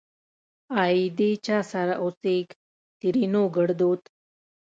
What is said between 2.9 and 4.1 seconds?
ترينو ګړدود